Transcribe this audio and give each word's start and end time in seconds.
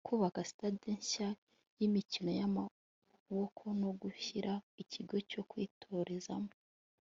kubaka 0.07 0.39
sitade 0.49 0.89
nshya 0.99 1.29
y'imikino 1.79 2.31
y'amaboko 2.39 3.63
no 3.81 3.89
gushyiraho 4.01 4.63
ikigo 4.81 5.15
cyo 5.29 5.41
kwitorezamo 5.49 6.51